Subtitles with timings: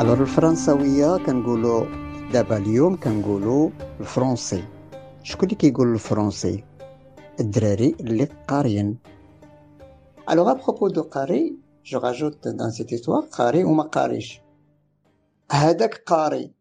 [0.00, 1.84] الوغ الفرنساوية كنقولوا
[2.32, 4.64] دابا اليوم كنقولوا الفرونسي
[5.22, 6.64] شكون اللي كيقول الفرونسي
[7.40, 8.98] الدراري اللي قاريين
[10.30, 14.40] الوغ ابروبو دو قاري جو راجوت دان سيت استوار قاري وما قاريش
[15.50, 16.52] هذاك قاري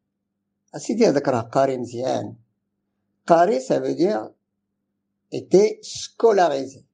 [0.76, 2.36] اسيدي هذاك راه قاري مزيان
[3.28, 4.30] قاري ça veut dire
[5.32, 6.86] était scolarisé.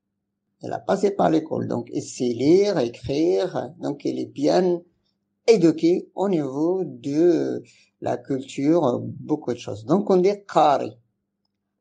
[0.61, 1.67] Il a passé par l'école.
[1.67, 3.71] Donc il sait lire écrire.
[5.47, 7.63] Éduqué au niveau de
[8.01, 9.85] la culture, beaucoup de choses.
[9.85, 10.97] Donc on dit Qari.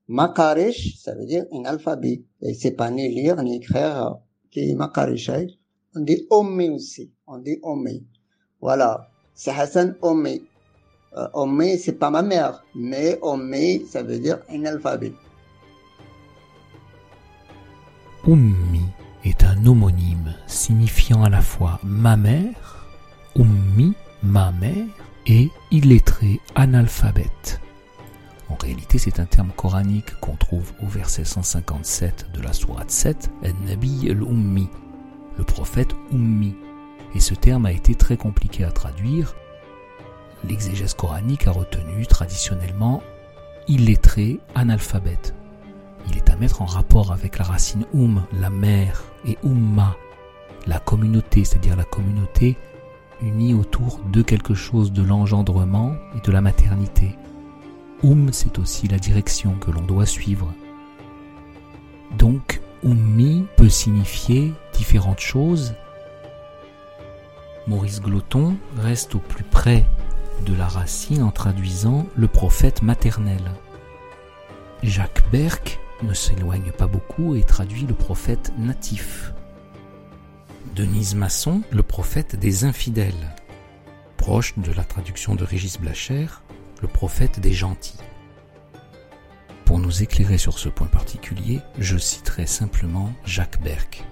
[0.09, 2.23] Makarish, ça veut dire un alphabet.
[2.43, 4.19] Et c'est pas ni lire ni écrire
[4.51, 5.31] qui est Makarish.
[5.97, 7.13] On dit Ommi aussi.
[7.27, 8.05] On dit Ommi.
[8.61, 9.09] Voilà.
[9.35, 10.43] C'est Hassan Ommi.
[11.17, 12.65] Euh, Ommi, c'est pas ma mère.
[12.75, 15.13] Mais Ommi, ça veut dire un alphabet.
[18.27, 18.81] Ummi
[19.25, 22.74] est un homonyme signifiant à la fois ma mère
[23.37, 24.87] Ummi, ma mère,
[25.27, 27.61] et illettré, analphabète.
[28.49, 33.31] En réalité, c'est un terme coranique qu'on trouve au verset 157 de la sourate 7,
[33.67, 36.55] Nabi le prophète Ummi.
[37.15, 39.35] Et ce terme a été très compliqué à traduire.
[40.49, 43.03] L'exégèse coranique a retenu traditionnellement
[43.67, 45.35] illettré, analphabète.
[46.09, 49.97] Il est à mettre en rapport avec la racine um, la mère, et umma,
[50.67, 52.57] la communauté, c'est-à-dire la communauté
[53.27, 57.17] unis autour de quelque chose de l'engendrement et de la maternité.
[58.03, 60.53] Um, c'est aussi la direction que l'on doit suivre.
[62.19, 65.75] Donc, ummi peut signifier différentes choses.
[67.67, 69.87] Maurice Gloton reste au plus près
[70.45, 73.41] de la racine en traduisant le prophète maternel.
[74.83, 79.33] Jacques Berck ne s'éloigne pas beaucoup et traduit le prophète natif.
[80.75, 83.37] Denise Masson, le prophète des infidèles,
[84.17, 86.27] proche de la traduction de Régis Blacher,
[86.83, 88.01] le prophète des gentils.
[89.65, 94.05] Pour nous éclairer sur ce point particulier, je citerai simplement Jacques Berck.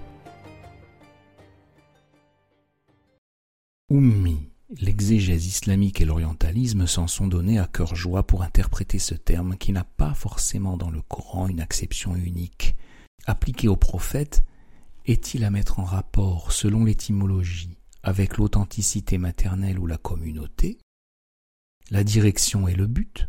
[3.91, 4.49] Ummi,
[4.79, 9.73] l'exégèse islamique et l'orientalisme s'en sont donnés à cœur joie pour interpréter ce terme qui
[9.73, 12.77] n'a pas forcément dans le Coran une acception unique.
[13.25, 14.45] Appliqué au prophète,
[15.05, 20.79] est-il à mettre en rapport, selon l'étymologie, avec l'authenticité maternelle ou la communauté?
[21.91, 23.27] La direction et le but?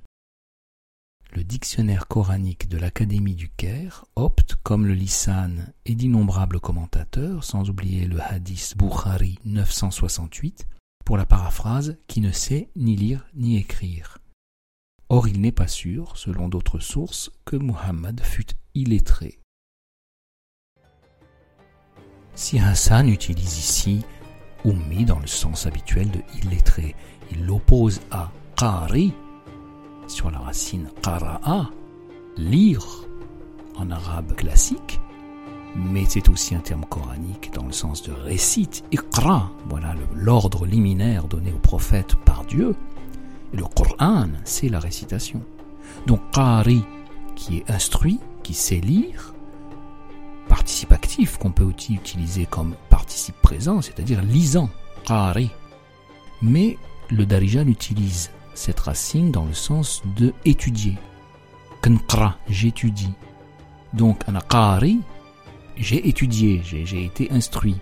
[1.32, 5.50] Le dictionnaire coranique de l'Académie du Caire opte, comme le Lisan
[5.84, 10.68] et d'innombrables commentateurs, sans oublier le hadith Bukhari 968,
[11.04, 14.18] pour la paraphrase qui ne sait ni lire ni écrire.
[15.08, 19.40] Or il n'est pas sûr, selon d'autres sources, que Muhammad fût illettré.
[22.34, 24.04] Si Hassan utilise ici
[24.64, 26.96] ummi dans le sens habituel de illettré,
[27.30, 29.12] il l'oppose à qari
[30.08, 31.70] sur la racine qara'a,
[32.36, 32.84] lire
[33.76, 35.00] en arabe classique,
[35.76, 41.28] mais c'est aussi un terme coranique dans le sens de récite, iqra, voilà l'ordre liminaire
[41.28, 42.74] donné au prophète par Dieu.
[43.52, 45.40] Et le Coran, c'est la récitation.
[46.06, 46.84] Donc qari,
[47.36, 49.34] qui est instruit, qui sait lire,
[50.48, 54.69] participe actif qu'on peut aussi utiliser comme participe présent, c'est-à-dire lisant,
[55.05, 55.49] qari.
[56.41, 56.77] Mais
[57.09, 60.97] le darijan utilise cette racine dans le sens de étudier.
[61.81, 63.13] Kanqra, j'étudie.
[63.93, 64.99] Donc, ana qari,
[65.77, 67.77] j'ai étudié, j'ai été instruit.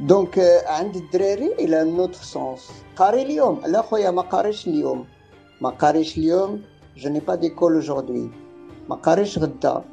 [0.00, 2.72] Donc, عند الدراري il a un autre sens.
[2.96, 5.04] قاري اليوم لا خويا ما قاريش اليوم
[5.60, 6.60] ما قاريش اليوم
[6.96, 8.30] je n'ai pas d'école aujourd'hui
[8.88, 9.84] ما قاريش غدا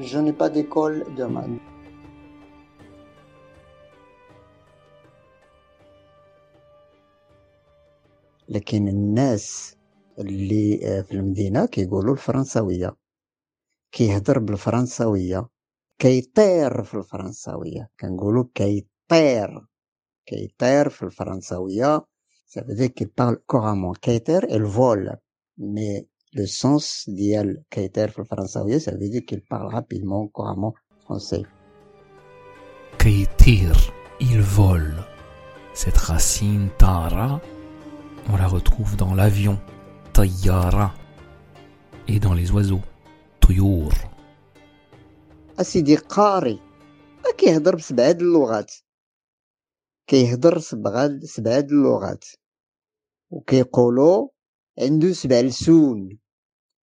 [0.00, 1.58] je n'ai pas d'école demain.
[8.48, 9.76] لكن الناس
[10.18, 12.96] اللي في المدينة كيقولوا الفرنساوية
[13.92, 15.48] كيهضر بالفرنساوية
[15.98, 19.66] كيطير في الفرنساوية كنقولوا كيطير
[20.26, 22.06] كيطير في الفرنساوية
[22.54, 25.16] ça veut dire qu'il parle couramment كيطير il vole
[25.58, 30.74] mais le sens ديال كيطير في الفرنساوية ça veut dire qu'il parle rapidement couramment
[31.04, 31.46] français
[33.06, 33.76] يطير
[34.20, 35.04] il vole
[35.74, 37.40] cette racine tara
[38.32, 39.58] on la retrouve dans l'avion
[40.14, 40.94] طيارة
[42.08, 42.80] et dans les oiseaux
[43.48, 43.94] طيور
[45.60, 46.60] اسيدي قاري
[47.38, 48.72] كيهضر بسبعة اللغات
[50.06, 52.24] كيهضر سبعة سبعة اللغات
[53.30, 54.28] وكيقولوا
[54.78, 56.18] عنده سبع لسون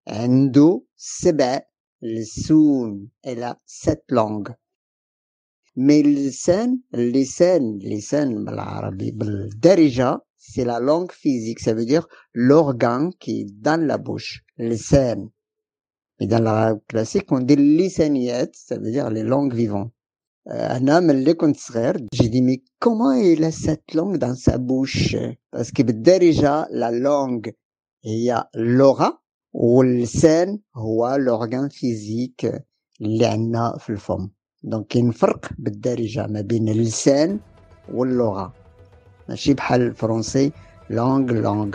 [0.09, 1.61] عنده سبع
[2.03, 4.51] لسون الى سات لونغ
[5.77, 13.42] مي اللسان اللسان اللسان بالعربي بالدارجة c'est la langue physique, ça veut dire l'organe qui
[13.42, 15.30] est dans la bouche, les scènes.
[16.20, 19.92] Et dans l'arabe classique, on dit l'isaniyat, ça veut dire les langues vivantes.
[20.50, 24.58] Euh, un homme, le contraire, j'ai dit, mais comment il a cette langue dans sa
[24.58, 25.16] bouche?
[25.50, 27.54] Parce que déjà, la langue,
[28.04, 29.22] il y a l'aura,
[29.54, 32.46] ou l'sène, ou l'organe physique,
[33.00, 34.30] l'anna, dans
[34.64, 37.40] Donc, il y a une différence, déjà, entre l'sène
[37.94, 38.54] ou l'aura.
[39.29, 40.53] ماشي بحال الفرنسي
[40.91, 41.75] لونغ لونغ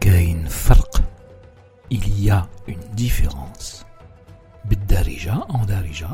[0.00, 1.02] كاين فرق
[1.92, 3.84] il y a une différence
[4.64, 6.08] بالدارجة en دارجة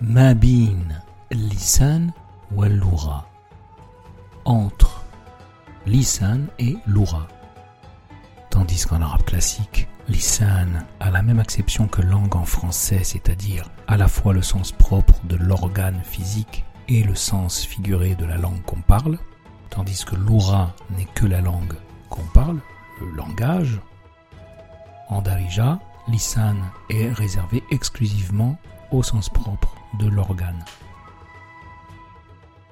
[0.00, 0.88] ما بين
[1.32, 2.10] اللسان
[2.54, 3.26] واللغة
[4.46, 5.04] entre
[5.86, 7.26] lisan et lura
[8.50, 10.68] tandis qu'en arabe classique lisan
[11.00, 15.14] a la même acception que langue en français c'est-à-dire à la fois le sens propre
[15.24, 19.18] de l'organe physique et le sens figuré de la langue qu'on parle
[19.70, 21.74] tandis que l'oura n'est que la langue
[22.10, 22.60] qu'on parle,
[23.00, 23.80] le langage.
[25.08, 26.56] En Darija, l'isan
[26.90, 28.56] est réservé exclusivement
[28.92, 30.64] au sens propre de l'organe.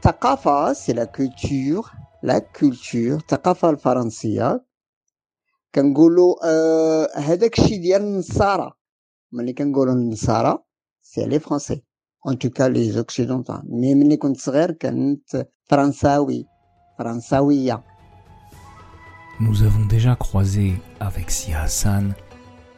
[0.03, 1.91] ثقافة سي لا كولتور
[2.23, 4.65] لا كولتور الثقافة الفرنسية
[5.75, 8.73] كنقولوا آه هذاك الشيء ديال النصارى
[9.33, 10.59] ملي كنقولوا النصارى
[11.03, 11.85] سي لي فرونسي
[12.29, 16.47] ان توكا لي زوكسيدونتال مي ملي كنت صغير كنت فرنساوي
[19.40, 22.14] nous avons déjà croisé avec Si Hassan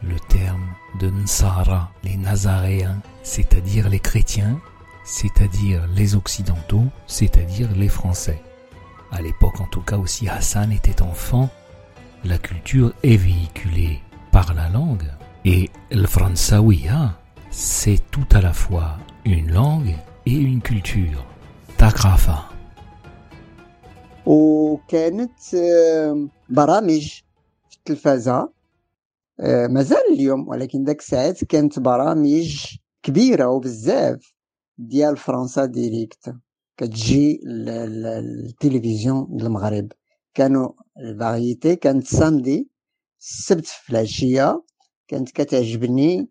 [0.01, 0.65] le terme
[0.99, 4.59] de Nsara, les Nazaréens, c'est-à-dire les chrétiens,
[5.05, 8.41] c'est-à-dire les occidentaux, c'est-à-dire les Français.
[9.11, 11.49] À l'époque en tout cas aussi Hassan était enfant,
[12.23, 14.01] la culture est véhiculée
[14.31, 15.09] par la langue
[15.45, 17.17] et le Fransaouia,
[17.49, 19.95] c'est tout à la fois une langue
[20.25, 21.25] et une culture.
[21.77, 22.49] Takrafa.
[24.25, 25.39] وكانت
[26.49, 27.21] برامج
[27.69, 28.49] في التلفازة.
[29.39, 32.65] آه، مازال اليوم ولكن ذاك الساعات كانت برامج
[33.03, 34.33] كبيرة وبزاف
[34.77, 36.35] ديال فرنسا ديريكت.
[36.77, 39.91] كتجي التلفزيون المغرب.
[40.33, 40.69] كانوا
[40.99, 42.69] الفاريتي كانت سامدي
[43.19, 44.63] السبت في العشية
[45.07, 46.29] كانت كتعجبني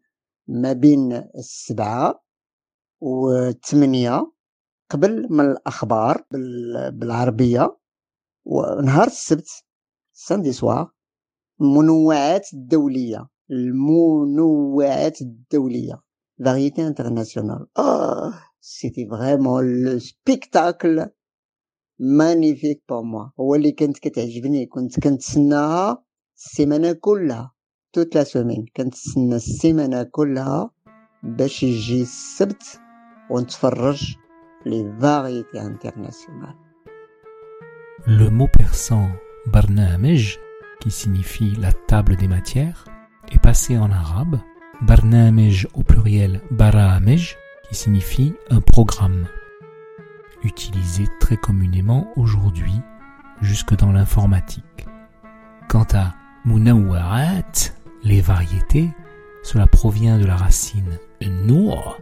[0.49, 2.25] ما بين السبعة
[3.01, 4.33] والثمانية.
[4.91, 7.77] قبل من الأخبار بال- بالعربية
[8.45, 9.49] ونهار السبت
[10.13, 10.91] ساندي سوار
[11.61, 16.03] المنوعات الدولية المنوعات الدولية
[16.45, 17.67] فاريتي انترناسيونال.
[17.79, 21.07] آه سيتي فريمون لو سبيكتاكل
[21.99, 23.29] مانيفيك بور موا.
[23.41, 26.05] هو اللي كانت كتعجبني كنت كنتسناها
[26.37, 27.53] السيمانة كلها
[27.93, 28.67] توت لا سومين.
[28.77, 30.71] كنتسنى السيمانة كلها
[31.23, 32.81] باش يجي السبت
[33.31, 34.15] ونتفرج
[34.69, 36.57] les variétés internationales.
[38.07, 39.11] Le mot persan
[39.47, 40.39] barnaamej,
[40.81, 42.85] qui signifie la table des matières,
[43.33, 44.39] est passé en arabe
[44.83, 47.37] barnaamej au pluriel baraamej,
[47.69, 49.27] qui signifie un programme,
[50.45, 52.81] utilisé très communément aujourd'hui
[53.41, 54.87] jusque dans l'informatique.
[55.69, 57.73] Quant à Munawarat,
[58.05, 58.91] les variétés,
[59.43, 60.99] cela provient de la racine
[61.47, 61.99] nour,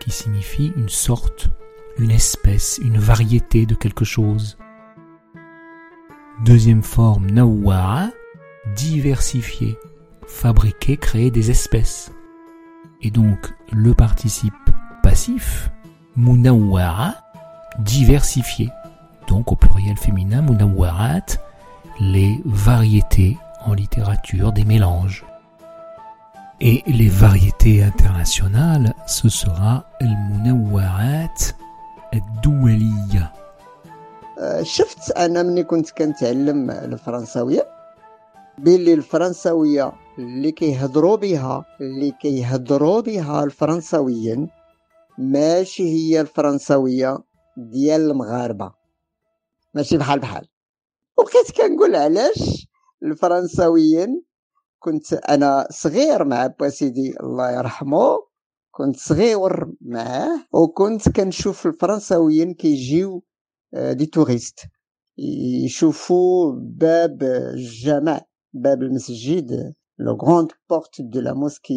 [0.00, 1.50] qui signifie une sorte
[1.98, 4.58] une espèce, une variété de quelque chose.
[6.44, 8.08] Deuxième forme, nawara,
[8.74, 9.78] diversifier,
[10.26, 12.10] fabriquer, créer des espèces.
[13.02, 14.52] Et donc, le participe
[15.02, 15.70] passif,
[16.16, 17.14] munawara,
[17.78, 18.70] diversifier.
[19.28, 21.38] Donc, au pluriel féminin, munawarat,
[22.00, 25.24] les variétés en littérature, des mélanges.
[26.60, 31.54] Et les variétés internationales, ce sera el munawarat
[32.14, 33.32] الدولية.
[34.38, 37.68] آه، شفت أنا ملي كنت كنتعلم الفرنساوية؟
[38.58, 44.48] بلي الفرنساوية اللي كيهضروا بها اللي كيهضروا بها الفرنساويين
[45.18, 47.18] ماشي هي الفرنساوية
[47.56, 48.72] ديال المغاربة.
[49.74, 50.48] ماشي بحال بحال.
[51.18, 52.68] وبقيت كنقول علاش
[53.02, 54.22] الفرنساويين
[54.78, 58.18] كنت أنا صغير مع باسيدي الله يرحمه
[58.76, 63.24] كنت صغير معاه وكنت كنشوف الفرنساويين كيجيو
[63.74, 64.60] دي توريست.
[65.64, 68.20] يشوفوا باب الجامع
[68.52, 71.74] باب المسجد لو غروند بورت دو لا موسكي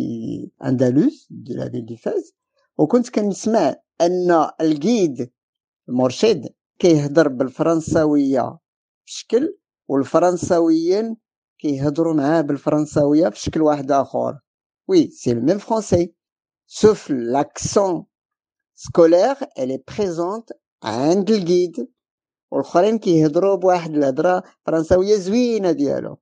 [0.64, 2.34] اندلس دو لا فيل دو فاز
[2.78, 5.32] وكنت كنسمع أن الجيد
[5.90, 6.50] المرشد
[6.80, 8.58] كيهضر بالفرنساوية
[9.06, 11.18] بشكل والفرنساويين
[11.60, 14.40] كيهضروا معاه بالفرنساوية بشكل واحد آخر.
[14.88, 16.14] وي سي لو ميم فرونسي.
[16.67, 18.05] سوف لاكسون
[18.75, 20.51] سكولير الي بريزونت
[20.85, 21.89] عند الجيد
[22.51, 26.19] والاخرين كيهضروا بواحد الهضره فرنساويه زوينه ديالو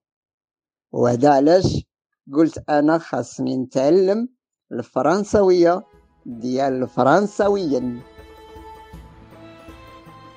[0.92, 1.86] وهذا علاش
[2.34, 4.28] قلت انا خاصني نتعلم
[4.72, 5.82] الفرنساويه
[6.26, 8.02] ديال الفرنساويين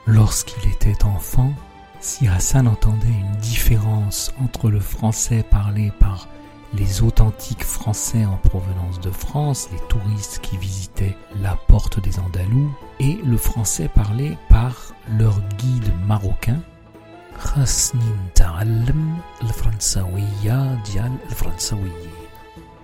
[0.05, 1.53] Lorsqu'il était enfant,
[2.01, 6.27] si Hassan entendait une différence entre le français parlé par
[6.74, 12.70] les authentiques Français en provenance de France, les touristes qui visitaient la porte des Andalous,
[13.00, 16.60] et le français parlé par leur guide marocain.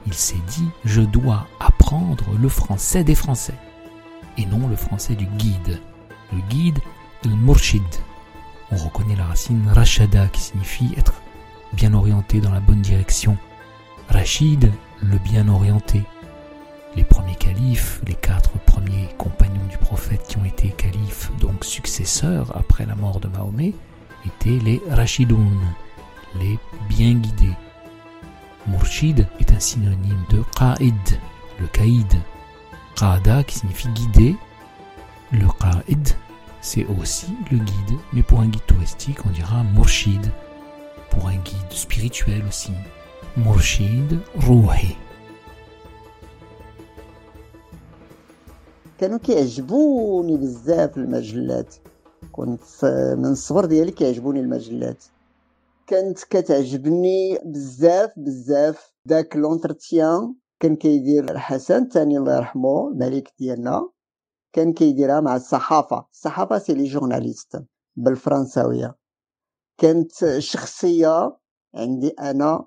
[0.07, 3.55] Il s'est dit, je dois apprendre le français des Français,
[4.39, 5.81] et non le français du guide.
[6.33, 6.79] Le guide,
[7.25, 7.83] le murshid.
[8.71, 11.15] On reconnaît la racine rachada qui signifie être
[11.73, 13.37] bien orienté dans la bonne direction.
[14.09, 14.71] Rachid,
[15.03, 16.03] le bien orienté.
[16.97, 22.57] Les premiers califes, les quatre premiers compagnons du prophète qui ont été califes, donc successeurs
[22.57, 23.75] après la mort de Mahomet,
[24.27, 25.59] étaient les Rashidoun,
[26.41, 26.59] les
[26.89, 27.57] bien guidés.
[28.67, 31.21] Murshid est un synonyme de Qa'id,
[31.61, 32.21] le Qaïd.
[32.97, 34.37] Qa'ada qui signifie guider.
[35.33, 36.17] Le Qa'id,
[36.61, 40.33] c'est aussi le guide, mais pour un guide touristique, on dira Murshid.
[41.11, 42.73] Pour un guide spirituel aussi,
[43.37, 44.97] مرشد روحي.
[48.99, 51.75] كانوا كيعجبوني بزاف المجلات.
[52.33, 52.85] كنت
[53.19, 55.05] من الصغر ديالي كيعجبوني المجلات.
[55.87, 58.93] كانت كتعجبني بزاف بزاف.
[59.07, 63.89] داك لونترتيان كان كيدير الحسن الثاني الله يرحمه الملك ديالنا
[64.53, 66.07] كان كيديرها مع الصحافة.
[66.13, 67.65] الصحافة سي لي جورناليست
[67.97, 68.97] بالفرنساوية.
[69.79, 71.37] كانت شخصية
[71.75, 72.67] عندي أنا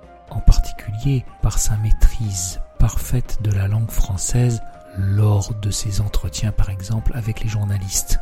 [0.31, 4.61] en particulier par sa maîtrise parfaite de la langue française
[4.97, 8.19] lors de ses entretiens par exemple avec les journalistes.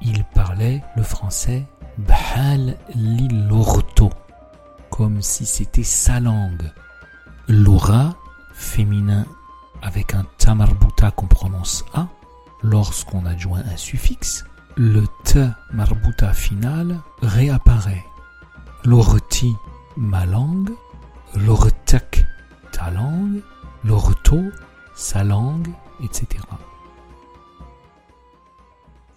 [0.00, 1.66] Il parlait le français
[1.98, 4.10] bhal lilorto,
[4.90, 6.70] comme si c'était sa langue.
[7.48, 8.14] L'aura,
[8.54, 9.26] féminin
[9.82, 12.08] avec un tamarbuta qu'on prononce A,
[12.62, 14.44] lorsqu'on adjoint un suffixe,
[14.76, 18.04] le t marbuta final réapparaît.
[18.84, 19.54] L'orti,
[19.96, 20.70] ma langue,
[21.35, 22.25] لغتك
[22.73, 23.41] ta langue,
[23.85, 24.51] لغته
[24.95, 25.71] sa langue,
[26.03, 26.23] etc.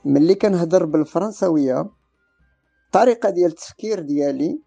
[0.04, 1.86] ملي كنهضر بالفرنساويه
[2.86, 4.60] الطريقه ديال التفكير ديالي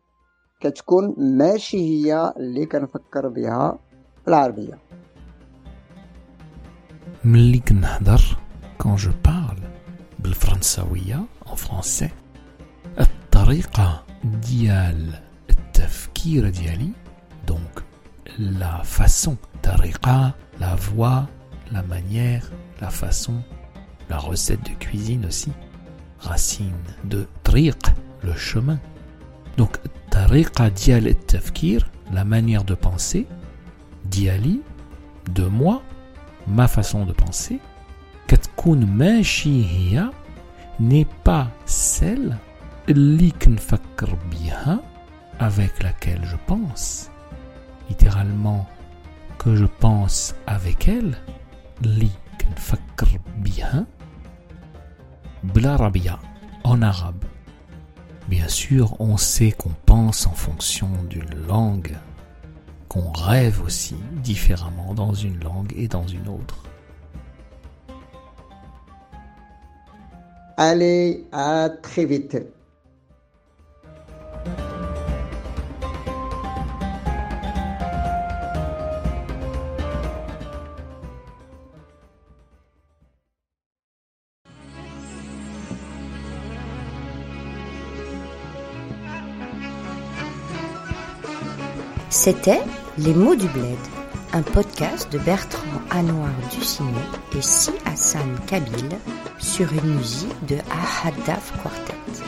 [0.59, 3.79] كتكون ماشي هي اللي كنفكر بها
[4.25, 4.79] بالعربيه
[7.23, 8.37] ملي كنهضر
[8.83, 9.63] quand je parle
[10.19, 12.09] بالفرنساويه en français
[12.99, 15.13] الطريقه ديال
[15.49, 16.91] التفكير ديالي
[17.46, 17.84] donc
[18.38, 21.26] la façon, tariqa, la voix,
[21.72, 23.42] la manière, la façon,
[24.08, 25.52] la recette de cuisine aussi,
[26.18, 26.72] racine
[27.04, 27.76] de triq,
[28.22, 28.78] le chemin.
[29.56, 29.78] Donc
[30.10, 33.26] tariqa dial et tafkir, la manière de penser,
[34.04, 34.62] diali,
[35.32, 35.82] de moi,
[36.46, 37.60] ma façon de penser,
[38.26, 39.96] katkun mashi
[40.80, 42.38] n'est pas celle
[42.88, 43.32] li
[44.30, 44.80] biha
[45.38, 47.10] avec laquelle je pense
[47.94, 48.66] littéralement
[49.38, 51.16] que je pense avec elle,
[51.82, 52.10] li
[55.44, 56.18] blarabia
[56.64, 57.24] en arabe.
[58.28, 61.96] Bien sûr, on sait qu'on pense en fonction d'une langue,
[62.88, 66.64] qu'on rêve aussi différemment dans une langue et dans une autre.
[70.56, 72.38] Allez, à très vite.
[92.16, 92.62] C'était
[92.96, 93.76] Les mots du bled,
[94.32, 96.88] un podcast de Bertrand Anouar Ducinet
[97.36, 98.88] et Si Hassan Kabil
[99.40, 102.23] sur une musique de Ahadaf Quartet.